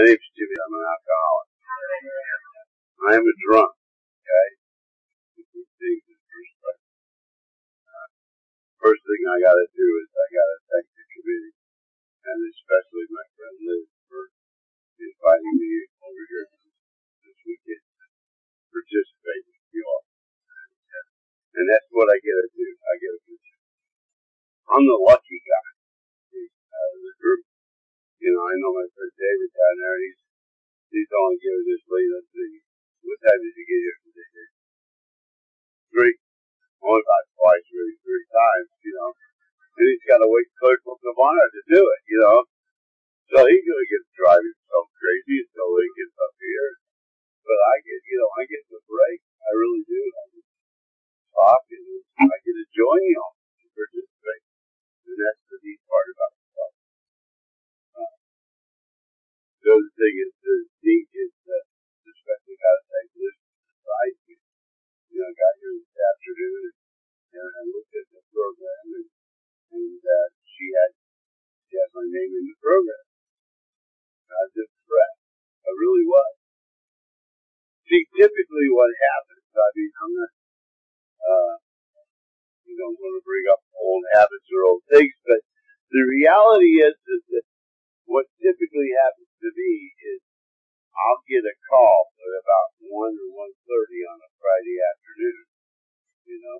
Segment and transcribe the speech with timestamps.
[0.00, 0.56] Name's Jimmy.
[0.56, 1.48] I'm an alcoholic.
[3.04, 3.72] I am a drunk.
[3.76, 4.48] Okay.
[7.84, 8.08] Uh,
[8.80, 11.52] first thing I got to do is I got to thank the committee,
[12.32, 14.32] and especially my friend Liz for
[15.04, 16.48] inviting me over here
[17.28, 18.04] this weekend to
[18.72, 20.04] participate with you all.
[21.60, 22.68] And that's what I get to do.
[22.88, 23.36] I get to do.
[24.72, 25.68] I'm the lucky guy
[26.72, 27.49] out of the group.
[28.20, 29.98] You know, I know my friend David down there.
[30.04, 30.20] He's
[30.92, 32.10] he's only giving this late.
[32.12, 32.52] Let's see.
[33.00, 34.48] What time did you get here today?
[35.88, 36.16] Three.
[36.84, 38.68] Only about twice, really three times.
[38.84, 39.10] You know,
[39.80, 42.00] and he's got to wait till Clerk Savannah to do it.
[42.12, 42.38] You know,
[43.32, 46.70] so he's gonna get driving himself crazy until he gets up here.
[47.46, 49.20] But I get, you know, I get the break.
[49.24, 50.02] I really do.
[50.02, 50.56] I get to
[51.32, 54.44] talk and I get to join you all to participate.
[55.08, 56.39] And that's the neat part about stuff.
[59.60, 60.32] The other thing is
[60.80, 61.64] neat is that
[62.08, 63.36] especially got to take this
[63.84, 64.16] side.
[65.12, 66.76] You know, I got here this afternoon and,
[67.36, 69.08] and I looked at the program and,
[69.76, 70.90] and uh, she had
[71.68, 73.04] she had my name in the program.
[74.30, 75.22] I was impressed.
[75.66, 76.34] I really was.
[77.90, 80.32] See, typically what happens, I mean, I'm not,
[81.26, 81.54] uh,
[82.70, 85.42] you know, going to bring up old habits or old things, but
[85.90, 87.46] the reality is, is that
[88.06, 89.19] what typically happens to
[89.74, 90.20] is
[90.94, 95.44] I'll get a call at about 1 or 1.30 on a Friday afternoon,
[96.28, 96.58] you know,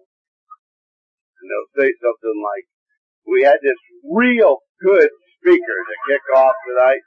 [1.41, 2.67] and they'll say something like,
[3.27, 7.05] we had this real good speaker to kick off tonight,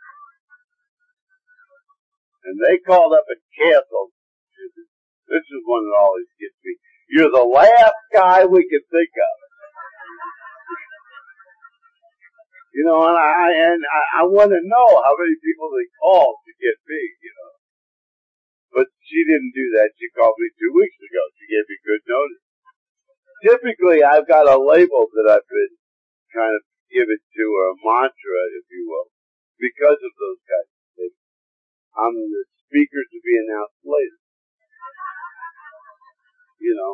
[2.46, 4.12] and they called up and canceled.
[5.28, 6.78] This is one that always gets me.
[7.10, 9.43] You're the last guy we can think of.
[12.74, 16.42] You know, and I and I, I want to know how many people they called
[16.42, 17.02] to get me.
[17.22, 17.54] You know,
[18.74, 19.94] but she didn't do that.
[20.02, 21.24] She called me two weeks ago.
[21.38, 22.44] She gave me good notice.
[23.46, 25.74] Typically, I've got a label that I've been
[26.34, 29.10] kind of given to or a mantra, if you will,
[29.62, 30.74] because of those guys.
[31.94, 34.18] I'm the speaker to be announced later.
[36.58, 36.94] You know,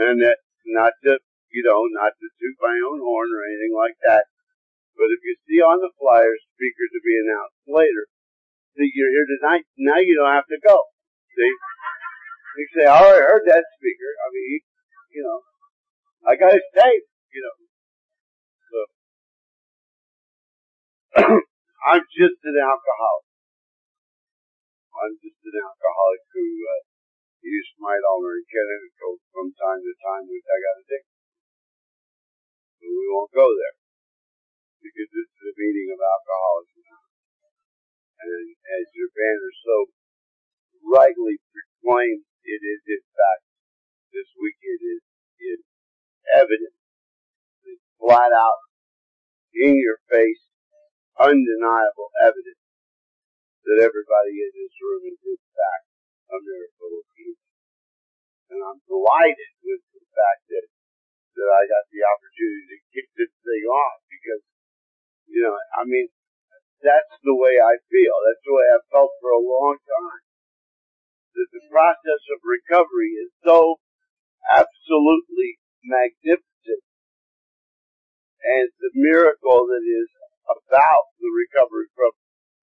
[0.00, 1.20] and that not to,
[1.52, 4.26] you know, not to toot my own horn or anything like that.
[4.98, 8.10] But if you see on the flyer, speaker to be announced later,
[8.74, 10.74] see you're here tonight, now you don't have to go.
[11.38, 11.54] See?
[12.58, 14.10] You say, I already heard that speaker.
[14.18, 14.58] I mean,
[15.14, 15.38] you know,
[16.26, 17.56] I got his tape, you know.
[18.66, 18.78] So,
[21.94, 23.26] I'm just an alcoholic.
[24.98, 26.82] I'm just an alcoholic who uh,
[27.46, 31.14] used my Almer and Connecticut from time to time, which I got addicted.
[32.82, 33.77] But we won't go there
[34.88, 36.72] because this is a meeting of alcoholics.
[38.18, 39.76] And as your banner so
[40.88, 43.44] rightly proclaimed, it is in fact
[44.16, 45.02] this weekend is
[45.38, 45.60] is
[46.34, 46.74] evident,
[47.68, 48.64] it's flat out
[49.54, 50.42] in your face,
[51.20, 52.58] undeniable evidence
[53.68, 55.84] that everybody in this room is in fact
[56.32, 57.48] a miracle of healing.
[58.48, 60.66] And I'm delighted with the fact that,
[61.36, 64.42] that I got the opportunity to kick this thing off because,
[65.28, 66.08] you know, I mean,
[66.80, 68.16] that's the way I feel.
[68.26, 70.22] That's the way I've felt for a long time.
[71.36, 73.78] That the process of recovery is so
[74.50, 76.82] absolutely magnificent.
[78.42, 80.08] And the miracle that is
[80.48, 82.14] about the recovery from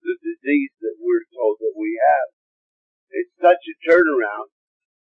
[0.02, 2.30] the disease that we're told that we have.
[3.14, 4.50] It's such a turnaround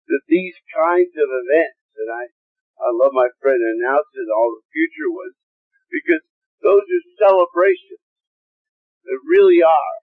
[0.09, 2.23] that these kinds of events, and I,
[2.81, 5.37] I love my friend announcing all the future ones,
[5.89, 6.23] because
[6.63, 8.01] those are celebrations.
[9.05, 9.95] They really are.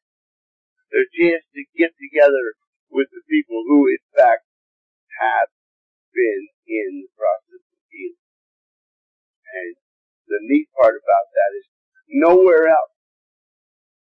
[0.93, 2.55] They're a chance to get together
[2.91, 4.45] with the people who in fact
[5.23, 5.49] have
[6.13, 8.29] been in the process of healing.
[9.51, 9.75] And
[10.29, 11.67] the neat part about that is
[12.11, 12.91] nowhere else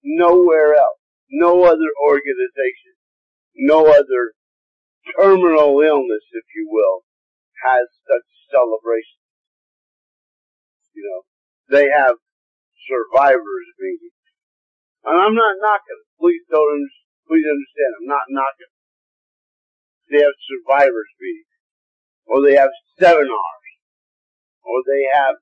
[0.03, 0.99] Nowhere else.
[1.29, 2.95] No other organization.
[3.55, 4.33] No other
[5.17, 7.03] terminal illness, if you will,
[7.65, 9.19] has such celebrations.
[10.93, 12.15] You know, they have
[12.89, 14.17] survivors meetings.
[15.05, 16.89] And I'm not knocking Please don't,
[17.29, 18.73] please understand, I'm not knocking
[20.11, 21.55] They have survivors meetings.
[22.27, 23.69] Or they have seminars.
[24.65, 25.39] Or they have,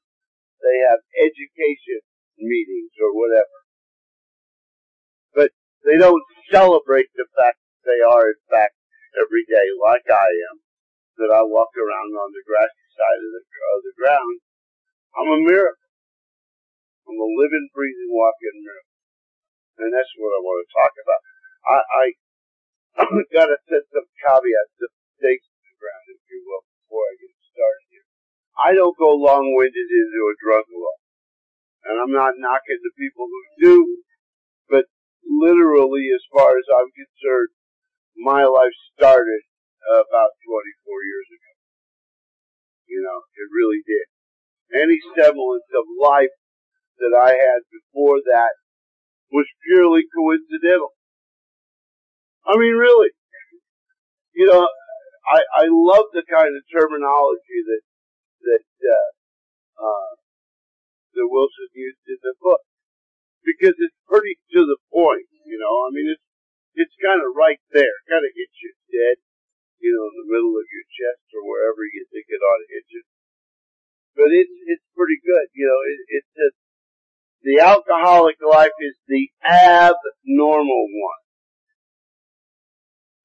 [0.61, 2.05] they have education
[2.38, 3.57] meetings or whatever.
[5.33, 5.49] But
[5.83, 6.21] they don't
[6.53, 8.77] celebrate the fact that they are, in fact,
[9.17, 10.61] every day, like I am,
[11.17, 14.35] that I walk around on the grassy side of the, of the ground.
[15.17, 15.87] I'm a miracle.
[17.07, 18.98] I'm a living, breathing, walking miracle.
[19.80, 21.21] And that's what I want to talk about.
[21.63, 22.06] I, I
[23.38, 27.13] got to set some caveats, some stakes in the ground, if you will, before I
[27.15, 28.07] get started here.
[28.57, 31.00] I don't go long-winded into a drunkalog.
[31.88, 33.77] And I'm not knocking the people who do,
[34.68, 34.92] but
[35.24, 37.54] literally, as far as I'm concerned,
[38.18, 39.45] my life started
[39.88, 41.51] about 24 years ago.
[42.92, 44.07] You know, it really did.
[44.74, 46.33] Any semblance of life
[46.99, 48.53] that I had before that
[49.31, 50.94] was purely coincidental.
[52.47, 53.11] I mean, really.
[54.38, 54.69] You know,
[55.27, 57.83] I, I love the kind of terminology that,
[58.45, 59.09] that, uh,
[59.81, 60.11] uh,
[61.17, 62.61] that Wilson used in the book.
[63.41, 66.27] Because it's pretty to the point, you know, I mean, it's,
[66.75, 69.17] it's kind of right there, kind of hits you dead,
[69.79, 72.69] you know, in the middle of your chest or wherever you think it ought to
[72.75, 73.01] hit you.
[74.19, 76.59] But it's, it's pretty good, you know, it, it's just,
[77.47, 81.23] the alcoholic life is the abnormal one.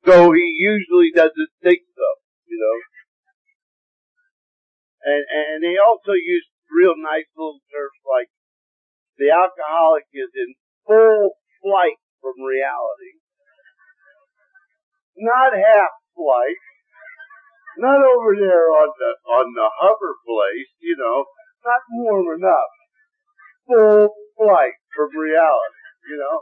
[0.06, 2.08] So he usually doesn't think so,
[2.46, 2.78] you know.
[5.10, 8.30] And, and they also use real nice little terms like
[9.19, 10.54] the alcoholic is in
[10.86, 13.19] full flight from reality.
[15.19, 16.62] Not half flight.
[17.74, 21.26] Not over there on the, on the hover place, you know,
[21.66, 22.70] not warm enough
[23.67, 26.38] full flight from reality, you know.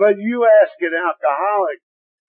[0.00, 1.80] But you ask an alcoholic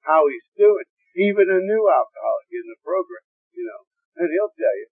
[0.04, 3.24] how he's doing, even a new alcoholic in the program,
[3.56, 3.82] you know,
[4.20, 4.90] and he'll tell you,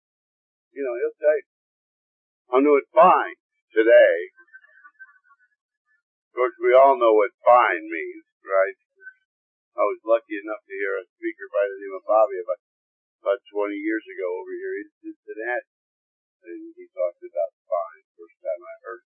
[0.71, 1.47] you know, he'll tell you,
[2.55, 3.35] I'm doing fine
[3.75, 4.17] today.
[6.29, 8.77] Of course, we all know what fine means, right?
[9.75, 12.61] I was lucky enough to hear a speaker by the name of Bobby about,
[13.27, 15.78] about 20 years ago over here in Cincinnati
[16.45, 19.15] and he talked about fine first time I heard it.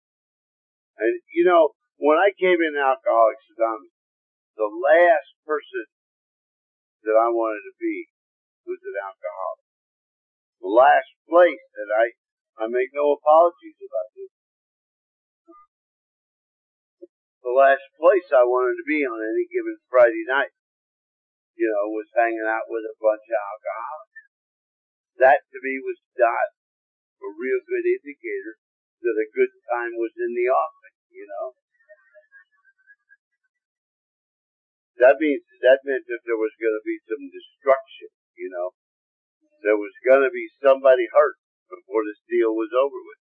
[1.02, 3.94] And you know, when I came in Alcoholics Anonymous,
[4.58, 5.86] the last person
[7.02, 8.10] that I wanted to be
[8.66, 9.66] was an alcoholic.
[10.62, 12.04] The last place that I,
[12.62, 14.32] I make no apologies about this.
[17.42, 20.54] The last place I wanted to be on any given Friday night,
[21.58, 24.22] you know, was hanging out with a bunch of alcoholics.
[25.18, 26.61] That to me was not
[27.22, 28.58] a real good indicator
[29.02, 31.58] that a good time was in the offing, you know.
[35.02, 38.70] That means, that meant that there was going to be some destruction, you know.
[39.66, 43.22] There was going to be somebody hurt before this deal was over with.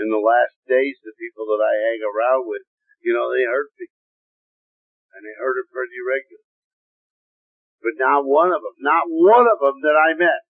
[0.00, 2.64] In the last days, the people that I hang around with,
[3.04, 3.92] you know, they hurt me.
[5.12, 6.48] And they hurt it pretty regularly.
[7.84, 10.47] But not one of them, not one of them that I met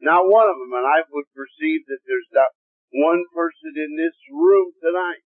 [0.00, 0.72] not one of them.
[0.74, 2.54] And I would perceive that there's not
[2.94, 5.24] one person in this room tonight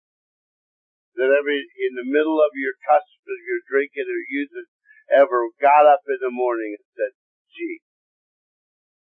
[1.19, 4.67] that ever in the middle of your cusp of your drinking or using
[5.11, 7.11] ever got up in the morning and said,
[7.51, 7.81] gee,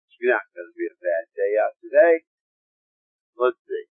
[0.07, 2.15] it's not going to be a bad day out today.
[3.35, 3.85] Let's see.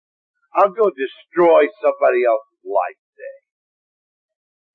[0.55, 3.39] I'll go destroy somebody else's life today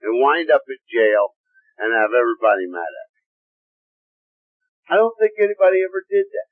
[0.04, 1.32] and wind up in jail
[1.80, 3.22] and have everybody mad at me.
[4.90, 6.49] I don't think anybody ever did that.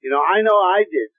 [0.00, 1.12] You know, I know I did.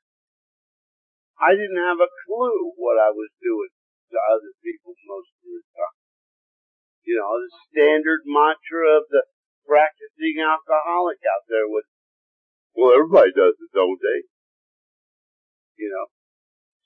[1.37, 3.73] I didn't have a clue what I was doing
[4.13, 5.97] to other people most of the time.
[7.05, 9.25] You know, the standard mantra of the
[9.65, 11.85] practicing alcoholic out there was,
[12.77, 14.29] well, everybody does it, don't they?
[15.81, 16.05] You know,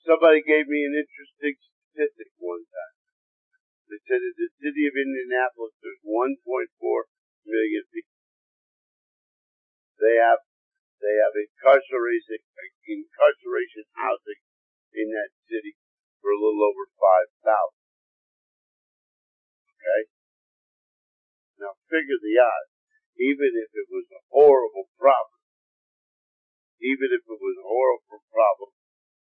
[0.08, 2.96] somebody gave me an interesting statistic one time.
[3.92, 6.32] They said in the city of Indianapolis, there's 1.4
[7.44, 8.16] million people.
[10.00, 10.45] They have
[11.06, 12.42] they have incarceration,
[12.82, 14.42] incarceration housing
[14.90, 15.78] in that city
[16.18, 17.46] for a little over 5,000.
[19.70, 20.02] Okay?
[21.62, 22.74] Now figure the odds.
[23.22, 25.40] Even if it was a horrible problem,
[26.82, 28.74] even if it was a horrible problem,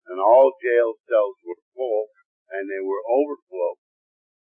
[0.08, 2.14] and all jail cells were full
[2.54, 3.76] and they were overflow,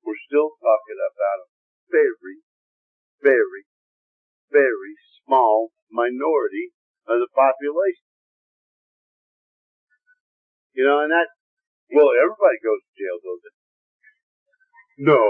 [0.03, 1.51] we're still talking about a
[1.87, 2.43] very,
[3.23, 3.63] very,
[4.51, 6.75] very small minority
[7.07, 8.07] of the population.
[10.75, 11.27] You know, and that,
[11.89, 13.55] well, everybody goes to jail, does it?
[15.01, 15.23] No,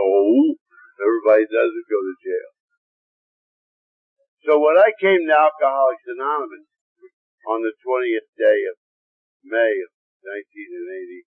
[0.99, 2.51] everybody doesn't go to jail.
[4.43, 6.67] So when I came to Alcoholics Anonymous
[7.47, 8.75] on the 20th day of
[9.43, 9.91] May of
[10.23, 11.23] 1980,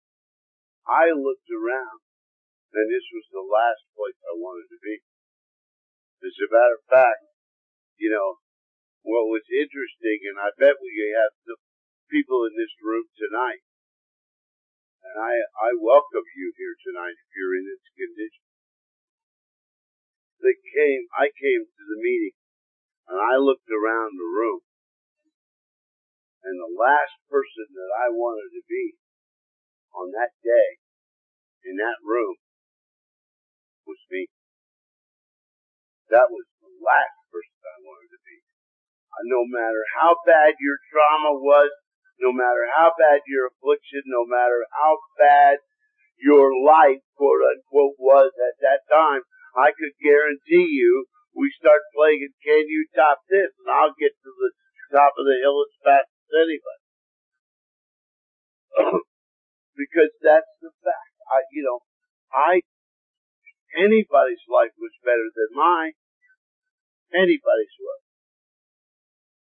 [0.88, 2.00] I looked around
[2.74, 5.02] and this was the last place I wanted to be.
[6.22, 7.24] As a matter of fact,
[7.98, 8.38] you know,
[9.04, 11.62] what was interesting, and I bet we have some
[12.12, 13.64] people in this room tonight,
[15.04, 18.46] And I, I welcome you here tonight if you're in this condition.
[20.44, 22.36] They came, I came to the meeting
[23.08, 24.62] and I looked around the room
[26.44, 28.96] and the last person that I wanted to be
[29.96, 30.70] on that day
[31.68, 32.40] in that room
[33.84, 34.32] was me.
[36.12, 37.19] That was the last
[39.26, 41.72] No matter how bad your trauma was,
[42.20, 45.60] no matter how bad your affliction, no matter how bad
[46.20, 49.24] your life, quote unquote, was at that time,
[49.56, 53.56] I could guarantee you, we start playing it, can you top this?
[53.64, 54.52] And I'll get to the
[54.92, 56.84] top of the hill as fast as anybody.
[59.80, 61.16] because that's the fact.
[61.32, 61.80] I, you know,
[62.36, 62.62] I,
[63.80, 65.96] anybody's life was better than mine.
[67.16, 68.09] Anybody's was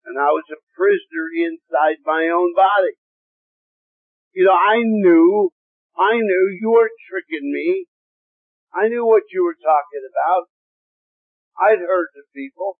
[0.05, 2.93] and I was a prisoner inside my own body.
[4.37, 5.49] You know, I knew,
[5.97, 7.89] I knew you weren't tricking me.
[8.75, 10.51] I knew what you were talking about.
[11.57, 12.77] I'd heard the people.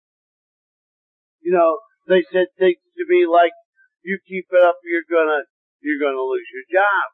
[1.40, 1.80] You know,
[2.12, 3.56] they said things to me like,
[4.04, 5.50] you keep it up, you're gonna,
[5.82, 7.08] you're gonna lose your job.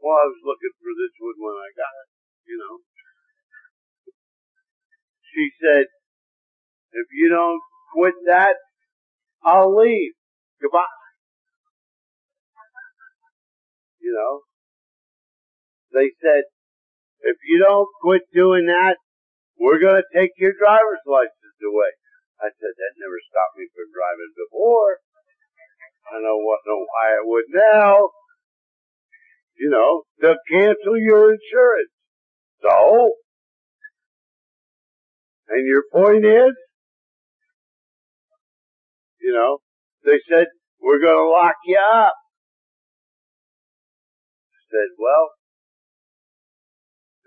[0.00, 2.08] Well, I was looking for this one when I got it,
[2.48, 2.74] you know.
[5.28, 5.86] She said,
[6.96, 8.56] if you don't quit that,
[9.44, 10.12] I'll leave.
[10.60, 10.94] Goodbye.
[14.00, 14.40] You know,
[15.92, 16.44] they said,
[17.22, 18.96] if you don't quit doing that,
[19.58, 21.92] we're going to take your driver's license away.
[22.40, 25.02] I said, that never stopped me from driving before.
[26.08, 28.10] I don't know why it would now.
[29.58, 31.90] You know, they'll cancel your insurance.
[32.62, 33.12] So,
[35.48, 36.54] and your point is,
[39.20, 39.58] you know,
[40.04, 40.46] they said,
[40.80, 42.14] we're going to lock you up.
[44.54, 45.34] I said, well,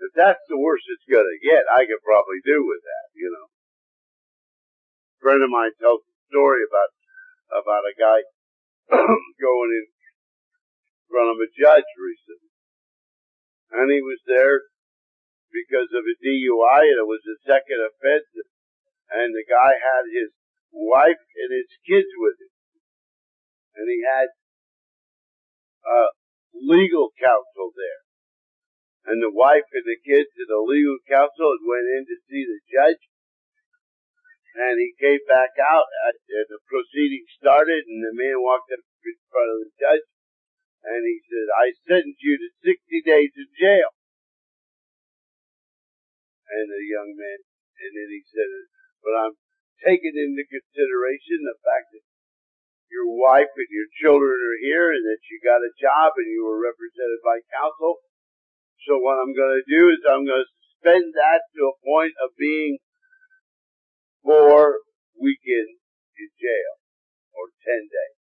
[0.00, 3.30] if that's the worst it's going to get, I could probably do with that, you
[3.30, 3.46] know.
[3.46, 6.90] A friend of mine tells a story about,
[7.54, 8.18] about a guy
[8.98, 9.86] going in
[11.06, 12.50] front of a judge recently.
[13.72, 14.66] And he was there
[15.52, 18.26] because of a DUI and it was a second offense
[19.12, 20.32] and the guy had his
[20.72, 22.52] wife and his kids with him.
[23.76, 24.28] And he had
[25.84, 26.10] uh,
[26.56, 28.02] legal counsel there.
[29.12, 32.42] And the wife and the kids and the legal counsel had went in to see
[32.44, 33.02] the judge.
[34.52, 36.16] And he came back out and
[36.52, 40.06] the proceeding started and the man walked up in front of the judge
[40.82, 42.74] and he said, I sentence you to 60
[43.06, 43.90] days in jail.
[46.52, 47.38] And the young man,
[47.80, 48.50] and then he said,
[49.00, 49.34] but I'm
[49.82, 52.06] taken into consideration the fact that
[52.92, 56.44] your wife and your children are here and that you got a job and you
[56.44, 58.04] were represented by counsel.
[58.86, 62.14] So what I'm going to do is I'm going to suspend that to a point
[62.20, 62.78] of being
[64.20, 64.84] four
[65.16, 65.80] weekends
[66.20, 66.74] in jail
[67.32, 68.18] or 10 days.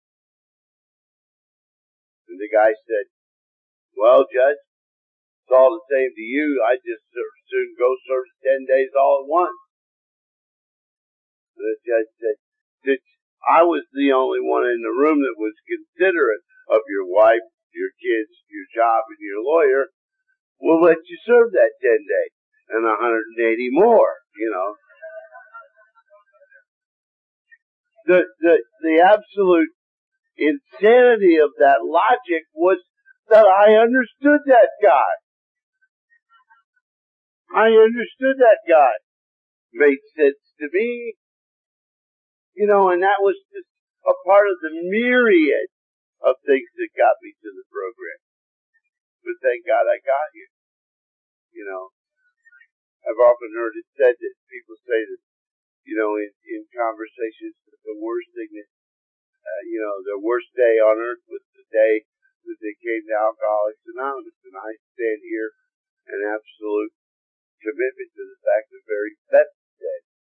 [2.32, 3.12] And the guy said,
[3.92, 4.62] well, judge,
[5.44, 6.64] it's all the same to you.
[6.64, 9.60] I just soon go serve 10 days all at once
[11.62, 12.38] the judge said,
[12.90, 13.02] that
[13.46, 17.94] I was the only one in the room that was considerate of your wife, your
[18.02, 19.94] kids, your job, and your lawyer.
[20.62, 22.36] We'll let you serve that 10 days
[22.70, 24.70] and 180 more, you know.
[28.06, 29.70] The, the, the absolute
[30.38, 32.78] insanity of that logic was
[33.30, 35.12] that I understood that guy.
[37.54, 38.96] I understood that guy.
[39.74, 41.16] Made sense to me.
[42.54, 43.70] You know, and that was just
[44.04, 45.72] a part of the myriad
[46.22, 48.20] of things that got me to the program.
[49.24, 50.52] But thank God I got here.
[51.54, 51.94] You know,
[53.06, 55.22] I've often heard it said that people say that,
[55.86, 60.50] you know, in, in conversations that the worst thing that, uh, you know, the worst
[60.54, 62.06] day on earth was the day
[62.46, 64.38] that they came to Alcoholics Anonymous.
[64.46, 65.54] And I stand here
[66.10, 66.94] in absolute
[67.62, 70.11] commitment to the fact the very best day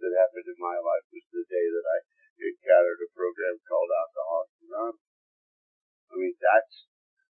[0.00, 1.98] that happened in my life was the day that I
[2.36, 5.08] encountered a program called Alcoholics Anonymous.
[6.06, 6.76] I mean, that's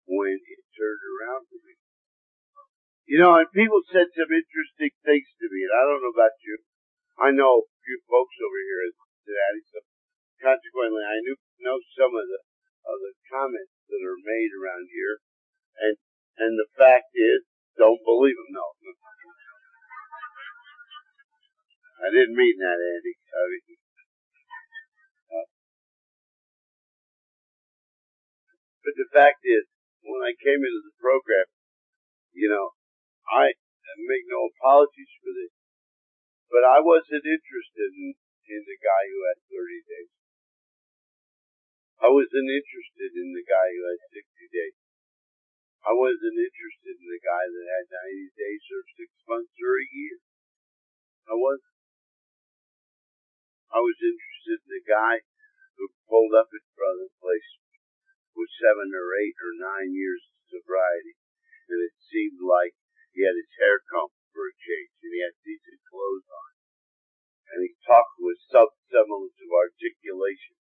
[0.07, 1.75] when it turned around for me.
[3.11, 6.37] You know, and people said some interesting things to me, and I don't know about
[6.47, 6.63] you.
[7.19, 9.79] I know a few folks over here in Cincinnati, so
[10.39, 12.41] consequently, I knew, know some of the
[12.81, 15.21] of the comments that are made around here,
[15.85, 15.95] and
[16.41, 17.45] and the fact is,
[17.77, 18.57] don't believe them.
[18.57, 18.67] No,
[22.01, 23.15] I didn't mean that, Andy.
[25.31, 25.47] Uh,
[28.81, 29.69] but the fact is,
[30.01, 31.45] when I came into the program,
[32.33, 32.73] you know,
[33.29, 33.53] I
[34.01, 35.53] make no apologies for this,
[36.49, 38.17] but I wasn't interested in,
[38.49, 40.13] in the guy who had 30 days.
[42.01, 44.25] I wasn't interested in the guy who had 60
[44.57, 44.77] days.
[45.85, 49.89] I wasn't interested in the guy that had 90 days or six months or a
[49.89, 50.17] year.
[51.29, 51.70] I wasn't.
[53.71, 55.23] I was interested in the guy
[55.79, 57.51] who pulled up in front of the place
[58.35, 61.15] with seven or eight or nine years of sobriety,
[61.71, 62.75] and it seemed like
[63.15, 66.51] he had his hair combed for a change, and he had decent clothes on,
[67.55, 70.61] and he talked with some semblance of articulation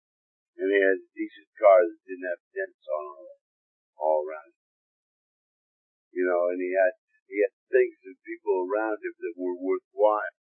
[0.56, 3.28] and he had a decent car that didn't have dents on all,
[4.00, 4.56] all around.
[6.12, 6.96] You know, and he had
[7.28, 10.36] he had things and people around him that were worthwhile.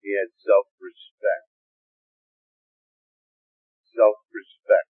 [0.00, 1.55] He had self-respect.
[3.96, 4.88] Self-respect.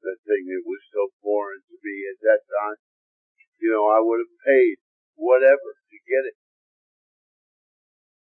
[0.00, 2.80] The thing that was so foreign to me at that time.
[3.60, 4.80] You know, I would have paid
[5.16, 6.36] whatever to get it.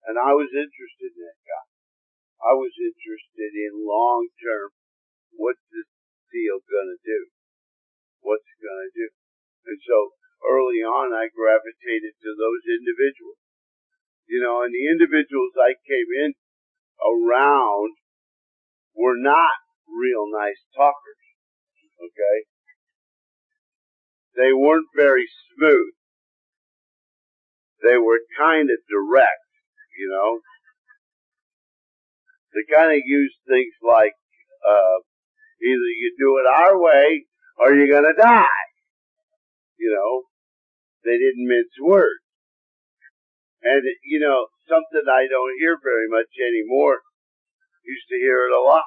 [0.06, 1.66] And I was interested in that guy.
[2.42, 4.70] I was interested in long term
[5.34, 5.88] what's this
[6.30, 7.32] deal gonna do?
[8.22, 9.08] What's it gonna do?
[9.66, 10.14] And so
[10.46, 13.40] early on I gravitated to those individuals.
[14.26, 16.34] You know, and the individuals I came in
[16.98, 17.94] around
[18.96, 19.52] were not
[19.88, 21.22] real nice talkers.
[22.00, 22.38] Okay?
[24.36, 25.92] They weren't very smooth.
[27.82, 29.46] They were kind of direct,
[29.98, 30.40] you know.
[32.52, 34.12] They kind of used things like,
[34.66, 35.00] uh,
[35.62, 37.24] Either you do it our way
[37.56, 38.68] or you're gonna die.
[39.78, 40.28] You know,
[41.04, 42.20] they didn't mince words.
[43.62, 47.00] And, you know, something I don't hear very much anymore,
[47.86, 48.84] used to hear it a lot.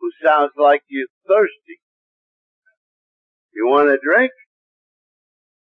[0.00, 1.78] Who sounds like you're thirsty.
[3.54, 4.32] You want a drink?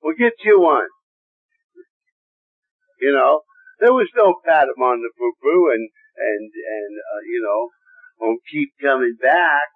[0.01, 0.87] We'll get you one.
[3.01, 3.41] You know,
[3.81, 7.69] there was no pat him on the poo poo and, and, and, uh, you know,
[8.21, 9.73] won't keep coming back.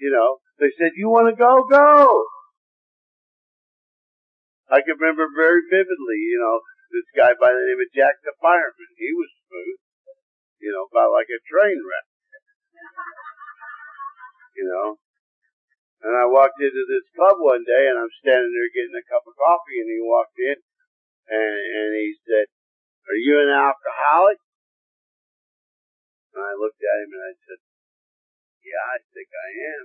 [0.00, 1.68] You know, they said, you want to go?
[1.68, 2.24] Go!
[4.70, 6.60] I can remember very vividly, you know,
[6.92, 8.92] this guy by the name of Jack the Fireman.
[8.96, 9.80] He was smooth.
[10.58, 12.06] You know, about like a train wreck.
[14.58, 14.98] You know?
[16.02, 19.26] And I walked into this club one day and I'm standing there getting a cup
[19.26, 20.58] of coffee and he walked in
[21.26, 22.46] and, and he said,
[23.10, 24.38] are you an alcoholic?
[26.34, 27.60] And I looked at him and I said,
[28.62, 29.84] yeah, I think I am.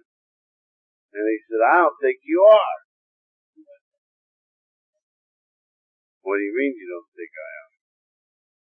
[1.17, 2.77] And he said, I don't think you are.
[6.21, 7.69] What do you mean you don't think I am?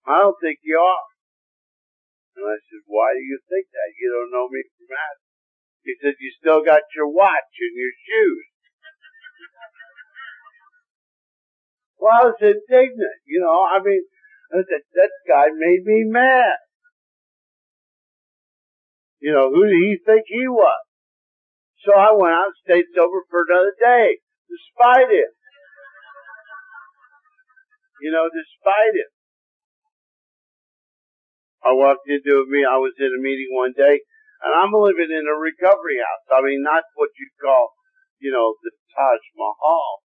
[0.04, 1.08] I don't think you are.
[2.34, 3.94] And I said, why do you think that?
[3.94, 5.22] You don't know me from Adam.
[5.86, 8.46] He said, you still got your watch and your shoes.
[12.00, 14.02] well, I was indignant, you know, I mean,
[14.52, 16.58] I said, that guy made me mad.
[19.24, 20.84] You know, who did he think he was?
[21.80, 24.20] So I went out and stayed sober for another day,
[24.52, 25.32] despite it.
[28.04, 29.13] You know, despite it.
[31.64, 34.04] I walked into a meeting, I was in a meeting one day,
[34.44, 36.24] and I'm living in a recovery house.
[36.28, 37.72] I mean, not what you'd call,
[38.20, 40.04] you know, the Taj Mahal.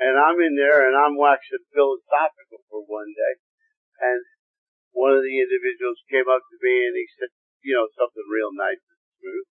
[0.00, 3.34] And I'm in there and I'm waxing philosophical for one day.
[4.00, 4.22] And
[4.94, 7.28] one of the individuals came up to me and he said,
[7.66, 9.46] you know, something real nice and smooth.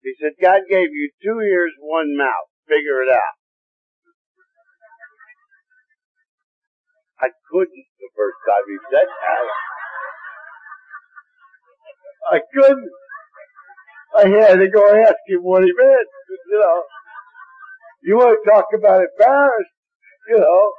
[0.00, 2.48] He said, God gave you two ears, one mouth.
[2.64, 3.36] Figure it out.
[7.20, 9.46] I couldn't the first time he said that.
[12.32, 12.92] I couldn't.
[14.16, 16.08] I had to go ask him what he meant.
[16.48, 16.82] You know,
[18.02, 19.74] you want to talk about embarrassed,
[20.28, 20.72] you know.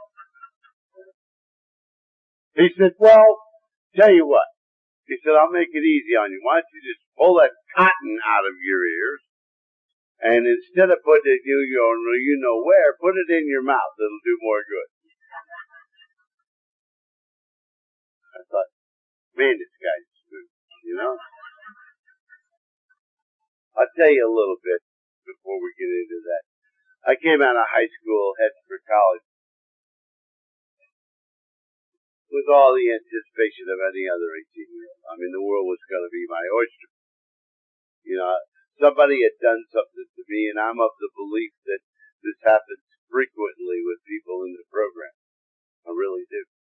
[2.55, 3.37] He said, well,
[3.95, 4.51] Tell you what.
[5.07, 6.43] He said, I'll make it easy on you.
[6.43, 9.23] Why don't you just pull that cotton out of your ears
[10.19, 13.95] and instead of putting it in your, you know where, put it in your mouth.
[13.95, 14.89] It'll do more good.
[18.35, 18.69] I thought,
[19.39, 20.51] man, this guy's smooth,
[20.83, 21.15] you know?
[23.79, 24.83] I'll tell you a little bit
[25.23, 26.43] before we get into that.
[27.05, 29.27] I came out of high school, headed for college,
[32.31, 35.03] with all the anticipation of any other 18 year old.
[35.07, 36.91] I mean, the world was going to be my oyster.
[38.03, 38.35] You know,
[38.79, 41.83] somebody had done something to me, and I'm of the belief that
[42.25, 45.15] this happens frequently with people in the program.
[45.87, 46.54] I really do.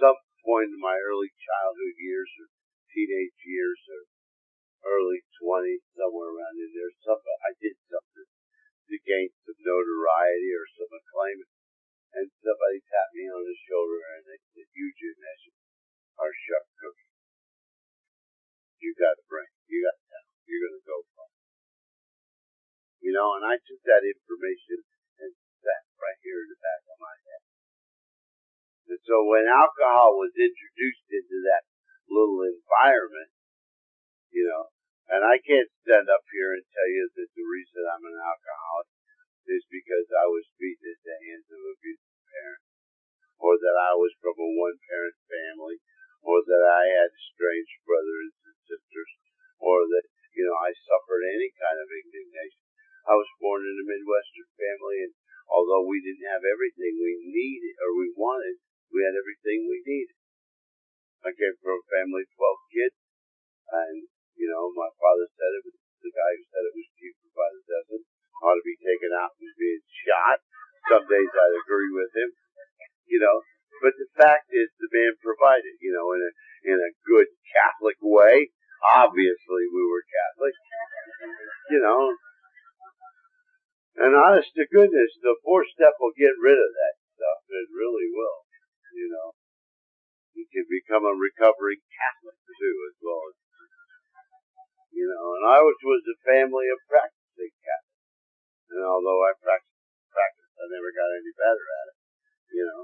[0.00, 2.48] Some point in my early childhood years or
[2.88, 4.00] teenage years or
[4.96, 6.88] early 20s, somewhere around in there.
[7.04, 8.28] Some, I did something
[8.88, 11.44] to gain some notoriety or some acclaim.
[12.16, 15.54] And somebody tapped me on the shoulder and they said, you, Jim Nation,
[16.18, 17.12] are sharp cookie.
[18.82, 19.52] You got a brain.
[19.70, 20.34] You got talent.
[20.48, 21.30] You're going to go far.
[22.98, 24.82] You know, and I took that information
[25.22, 25.30] and
[25.62, 27.29] sat right here in the back of my head.
[28.90, 31.62] And so when alcohol was introduced into that
[32.10, 33.30] little environment,
[34.34, 34.66] you know,
[35.14, 38.90] and I can't stand up here and tell you that the reason I'm an alcoholic
[39.46, 42.70] is because I was beaten at the hands of abusive parents,
[43.38, 45.78] or that I was from a one-parent family,
[46.26, 49.10] or that I had strange brothers and sisters,
[49.62, 52.66] or that, you know, I suffered any kind of indignation.
[53.06, 55.14] I was born in a Midwestern family, and
[55.46, 58.58] although we didn't have everything we needed or we wanted,
[59.00, 60.12] we had everything we needed.
[61.24, 62.96] I came from a family of 12 kids,
[63.72, 63.96] and
[64.36, 67.48] you know, my father said it was the guy who said it was cheaper by
[67.48, 68.04] the dozen
[68.44, 70.40] ought to be taken out and being shot.
[70.88, 72.30] Some days I'd agree with him,
[73.08, 73.40] you know.
[73.80, 76.32] But the fact is, the man provided, you know, in a
[76.72, 78.52] in a good Catholic way.
[78.80, 80.56] Obviously, we were Catholic,
[81.72, 82.16] you know.
[84.00, 87.40] And honest to goodness, the fourth step will get rid of that stuff.
[87.52, 88.39] It really will,
[89.00, 89.32] you know.
[90.36, 93.36] You can become a recovering Catholic too, as well as
[94.90, 98.04] you know, and I was, was a family of practicing Catholics.
[98.74, 99.80] And although I practiced,
[100.12, 101.98] practiced, I never got any better at it,
[102.52, 102.82] you know.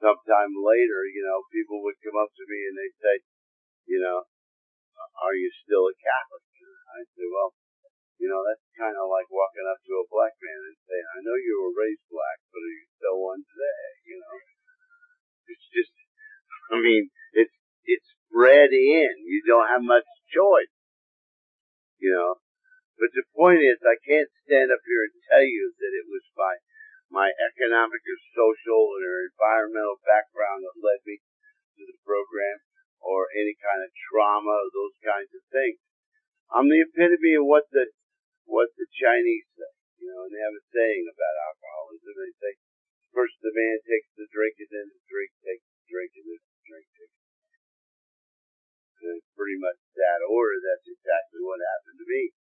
[0.00, 3.14] Sometime later, you know, people would come up to me and they'd say,
[3.84, 4.24] you know,
[5.20, 6.44] are you still a Catholic?
[6.56, 7.52] And I'd say, well,
[8.20, 11.24] you know, that's kind of like walking up to a black man and saying, I
[11.24, 13.84] know you were raised black, but are you still one today?
[14.04, 14.36] You know,
[15.48, 15.94] it's just,
[16.76, 17.56] I mean, it's,
[17.88, 19.24] it's bred in.
[19.24, 20.68] You don't have much choice.
[21.96, 22.36] You know?
[23.00, 26.24] But the point is, I can't stand up here and tell you that it was
[26.36, 26.60] my,
[27.08, 31.24] my economic or social or environmental background that led me
[31.80, 32.60] to the program
[33.00, 35.80] or any kind of trauma or those kinds of things.
[36.52, 37.88] I'm the epitome of what the,
[38.50, 39.72] what the Chinese say.
[40.02, 42.12] You know, and they have a saying about alcoholism.
[42.18, 42.52] They say,
[43.14, 46.40] first the man takes the drink and then the drink takes the drink and then
[46.42, 47.20] the drink takes
[49.00, 52.36] in pretty much that order, that's exactly what happened to me.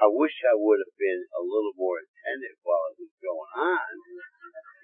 [0.00, 3.92] I wish I would have been a little more attentive while it was going on.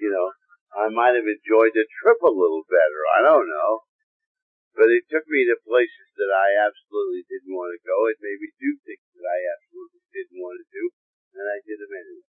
[0.00, 0.28] You know,
[0.76, 3.00] I might have enjoyed the trip a little better.
[3.16, 3.88] I don't know.
[4.76, 7.96] But it took me to places that I absolutely didn't want to go.
[8.12, 10.84] It made me do things that I absolutely didn't want to do.
[11.32, 12.28] And I did them anyway.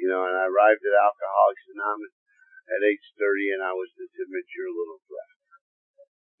[0.00, 2.16] You know, and I arrived at Alcoholics Anonymous
[2.72, 5.32] at age 30 and I was this immature little brat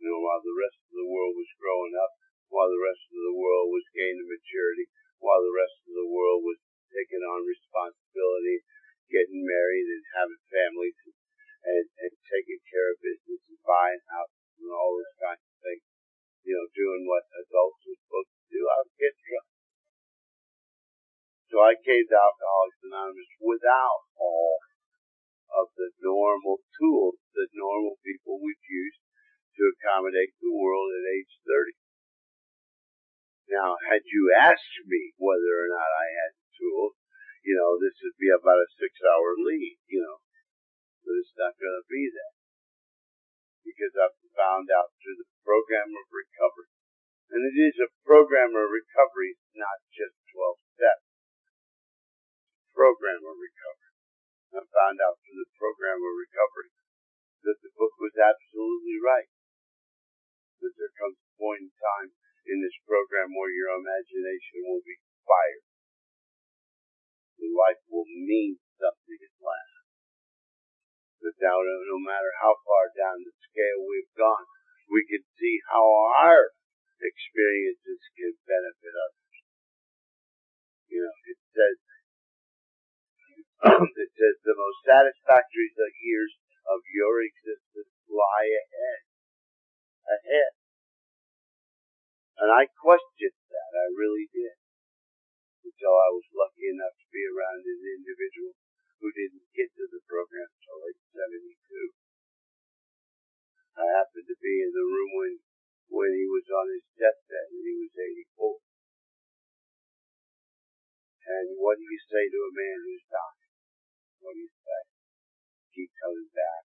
[0.02, 2.10] you know, while the rest of the world was growing up,
[2.50, 4.90] while the rest of the world was gaining maturity,
[5.22, 6.58] while the rest of the world was
[6.90, 8.66] taking on responsibility,
[9.06, 11.14] getting married and having families and,
[11.70, 15.84] and, and taking care of business and buying houses and all those kinds of things,
[16.46, 19.48] you know, doing what adults are supposed to do, I was getting drunk.
[21.52, 24.56] So I came to Alcoholics Anonymous without all
[25.52, 28.96] of the normal tools that normal people would use
[29.60, 31.76] to accommodate the world at age 30.
[33.52, 36.96] Now, had you asked me whether or not I had the tools,
[37.44, 40.24] you know, this would be about a six hour lead, you know,
[41.04, 42.41] but it's not going to be that.
[43.62, 46.70] Because I've found out through the program of recovery,
[47.32, 51.06] and it is a program of recovery, not just 12 steps.
[52.74, 53.94] Program of recovery.
[54.52, 56.70] I found out through the program of recovery
[57.48, 59.32] that the book was absolutely right
[60.62, 62.14] that there comes a point in time
[62.46, 64.94] in this program where your imagination will be
[65.26, 65.66] fired.
[67.42, 69.71] Your life will mean something at last.
[71.38, 74.46] Now, no matter how far down the scale we've gone,
[74.90, 75.82] we can see how
[76.22, 76.50] our
[76.98, 79.34] experiences can benefit others.
[80.90, 81.78] You know, it says,
[84.02, 85.70] it says the most satisfactory
[86.02, 86.34] years
[86.66, 89.02] of your existence lie ahead
[90.06, 90.52] ahead.
[92.42, 94.56] And I questioned that, I really did.
[95.62, 98.58] Until I was lucky enough to be around an individual
[99.02, 101.58] who didn't get to the program until age 72.
[103.74, 105.32] I happened to be in the room when,
[105.90, 108.62] when he was on his deathbed and he was 84.
[111.34, 113.50] And what do you say to a man who's dying?
[114.22, 114.82] What do you say?
[115.74, 116.71] Keep coming back.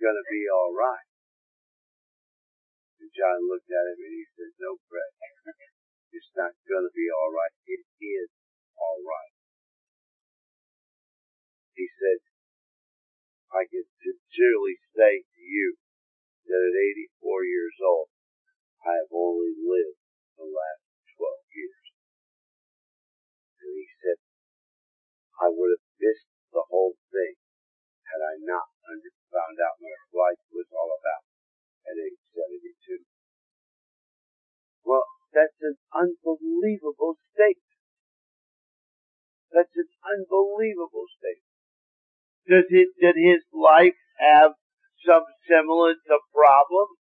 [0.00, 1.08] It's gonna be alright.
[3.04, 5.12] And John looked at him and he said, no, Brett,
[6.16, 7.52] it's not gonna be alright.
[7.68, 8.32] It is
[8.80, 9.36] alright.
[11.76, 12.24] He said,
[13.52, 15.76] I can sincerely say to you
[16.48, 16.80] that at
[17.20, 18.08] 84 years old,
[18.80, 20.00] I have only lived
[20.40, 21.84] the last 12 years.
[23.60, 24.16] And he said,
[25.44, 27.36] I would have missed the whole thing
[28.08, 31.24] had I not under, found out what life was all about
[31.88, 33.00] at age 72.
[34.84, 37.80] Well, that's an unbelievable statement.
[39.48, 41.56] That's an unbelievable statement.
[42.44, 44.60] Does it, did his life have
[45.08, 47.00] some semblance of problem?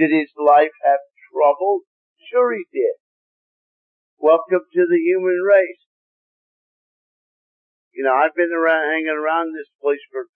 [0.00, 1.84] Did his life have trouble?
[2.32, 2.96] Sure he did.
[4.16, 5.84] Welcome to the human race.
[7.92, 10.30] You know, I've been around, hanging around this place for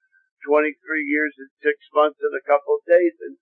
[0.47, 0.75] 23
[1.07, 3.15] years and six months and a couple of days.
[3.23, 3.35] And,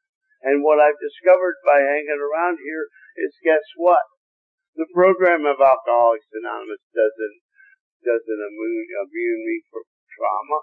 [0.44, 2.88] and what I've discovered by hanging around here
[3.20, 4.04] is guess what?
[4.78, 7.38] The program of Alcoholics Anonymous doesn't,
[8.06, 9.84] doesn't immune, immune me from
[10.14, 10.60] trauma.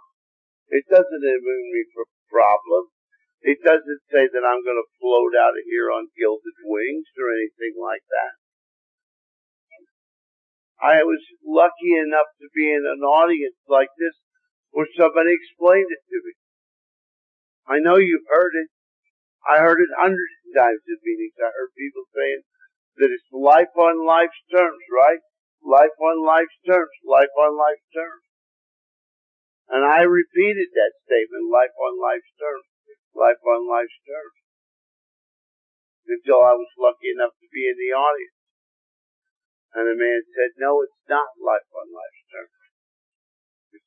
[0.72, 2.92] It doesn't immune me from problems.
[3.46, 7.30] It doesn't say that I'm going to float out of here on gilded wings or
[7.32, 8.34] anything like that.
[10.78, 14.14] I was lucky enough to be in an audience like this
[14.78, 16.38] where somebody explained it to me.
[17.66, 18.70] I know you've heard it.
[19.42, 21.34] I heard it hundreds of times in meetings.
[21.42, 22.42] I heard people saying
[23.02, 25.18] that it's life on life's terms, right?
[25.66, 28.22] Life on life's terms, life on life's terms.
[29.74, 32.70] And I repeated that statement, life on life's terms,
[33.18, 34.38] life on life's terms.
[36.06, 38.38] Until I was lucky enough to be in the audience.
[39.74, 41.90] And a man said, no, it's not life on.
[41.90, 42.17] It's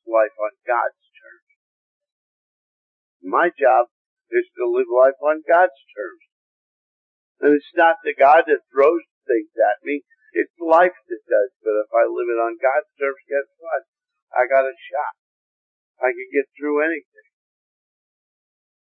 [0.07, 1.49] life on God's terms.
[3.21, 3.89] My job
[4.33, 6.25] is to live life on God's terms.
[7.41, 10.05] And it's not the God that throws things at me.
[10.33, 11.51] It's life that does.
[11.61, 13.83] But if I live it on God's terms, guess what?
[14.31, 15.13] I got a shot.
[16.01, 17.27] I can get through anything.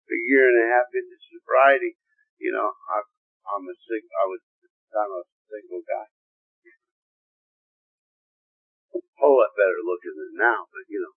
[0.08, 1.96] A year and a half into sobriety,
[2.40, 3.06] you know, I'm,
[3.44, 4.42] I'm a sing, I was,
[4.96, 6.08] I'm a single guy
[9.18, 11.14] whole lot better looking than now, but you know,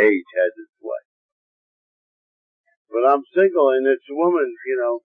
[0.00, 1.02] age has its way.
[2.90, 5.02] But I'm single and it's a woman, you know,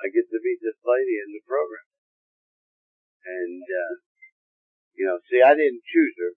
[0.00, 1.86] I get to meet this lady in the program.
[3.20, 3.94] And, uh,
[4.96, 6.32] you know, see, I didn't choose her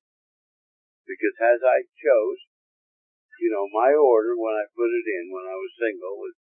[1.07, 2.39] because as I chose,
[3.39, 6.35] you know, my order when I put it in when I was single was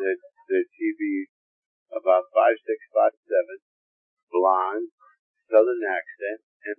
[0.00, 0.18] that,
[0.52, 1.28] that she be
[1.92, 3.56] about five, six, five, seven,
[4.32, 4.92] blonde,
[5.50, 6.76] southern accent, and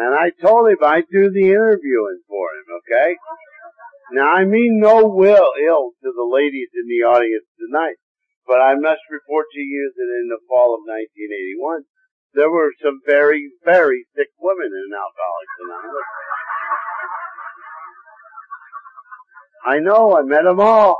[0.00, 3.16] And I told him I'd do the interviewing for him, okay?
[4.12, 7.98] Now I mean no will ill to the ladies in the audience tonight,
[8.46, 11.84] but I must report to you that in the fall of 1981,
[12.34, 16.08] there were some very, very sick women in Alcoholics Anonymous.
[19.66, 20.96] I know, I met them all.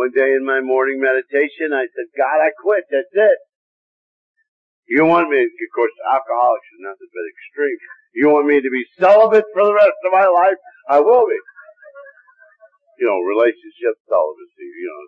[0.00, 2.88] One day in my morning meditation, I said, God, I quit.
[2.88, 3.38] That's it.
[4.88, 7.76] You want me, of course, alcoholics is nothing but extreme.
[8.16, 10.56] You want me to be celibate for the rest of my life?
[10.88, 11.36] I will be.
[12.96, 15.04] You know, relationship celibacy, you know.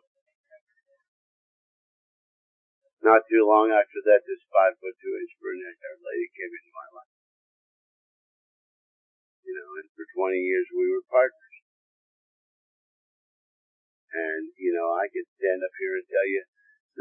[3.17, 6.73] Not too long after that, this five foot two inch brunette haired lady came into
[6.77, 7.13] my life.
[9.49, 11.52] You know, and for 20 years we were partners.
[14.13, 16.43] And, you know, I could stand up here and tell you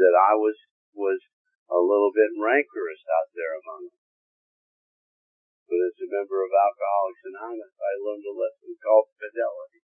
[0.00, 0.56] that I was,
[0.96, 1.20] was
[1.68, 4.00] a little bit rancorous out there among them.
[5.68, 9.84] But as a member of Alcoholics Anonymous, I learned a lesson called fidelity.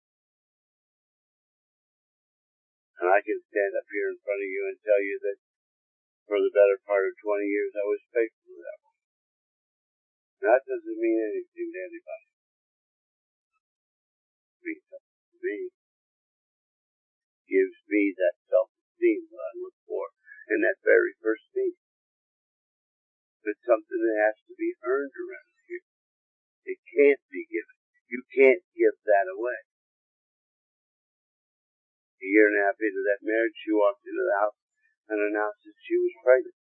[3.00, 5.38] And I can stand up here in front of you and tell you that
[6.28, 9.00] for the better part of 20 years I was faithful to that one.
[10.44, 12.28] That doesn't mean anything to anybody.
[15.40, 15.79] Me
[17.50, 20.14] gives me that self-esteem that I look for
[20.54, 21.82] in that very first meeting.
[23.42, 25.84] It's something that has to be earned around here.
[26.70, 27.76] It can't be given.
[28.06, 29.66] You can't give that away.
[32.20, 34.60] A year and a half into that marriage, she walked into the house
[35.08, 36.58] and announced that she was pregnant.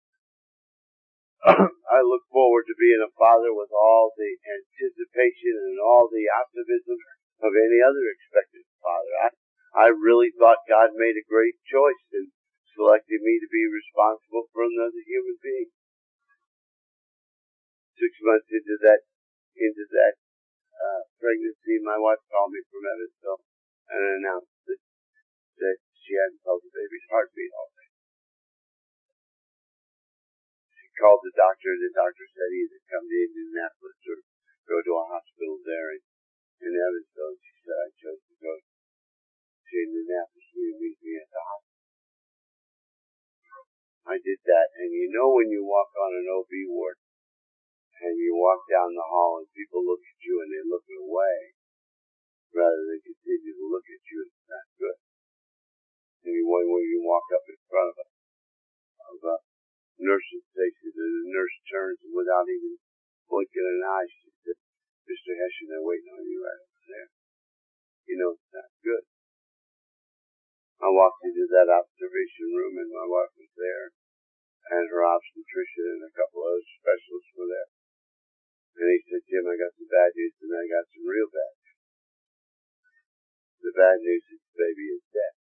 [1.96, 6.98] I look forward to being a Father, with all the anticipation and all the optimism
[7.40, 9.12] of any other expectant father.
[9.22, 9.28] I,
[9.76, 12.32] I really thought God made a great choice in
[12.72, 15.68] selecting me to be responsible for another human being.
[18.00, 19.04] Six months into that,
[19.52, 20.16] into that,
[20.80, 23.44] uh, pregnancy, my wife called me from Evansville
[23.92, 24.80] and announced that,
[25.60, 27.92] that she hadn't felt the baby's heartbeat all day.
[30.72, 34.24] She called the doctor, and the doctor said he had come to Indianapolis or
[34.72, 36.00] go to a hospital there in,
[36.64, 37.36] in Evansville.
[37.44, 38.52] She said, I chose to go
[39.66, 40.46] to Indianapolis.
[40.54, 41.76] You meet me at the hospital?
[44.06, 47.02] I did that, and you know when you walk on an OB ward,
[47.98, 51.56] and you walk down the hall and people look at you and they look away,
[52.54, 54.18] rather than continue to look at you.
[54.22, 54.98] It's not good.
[56.26, 58.06] Anyway, when you walk up in front of a,
[59.14, 59.36] of a
[59.98, 62.78] nursing station and the nurse turns without even
[63.30, 64.58] blinking an eye, she says,
[65.06, 65.32] Mr.
[65.34, 67.08] Hession, they're waiting on you right over there.
[68.10, 69.04] You know, it's not good.
[70.76, 73.96] I walked into that observation room and my wife was there
[74.76, 77.70] and her obstetrician and a couple of other specialists were there.
[78.76, 81.54] And he said, Jim, I got some bad news and I got some real bad
[81.56, 81.80] news.
[83.64, 85.34] the bad news is the baby is dead.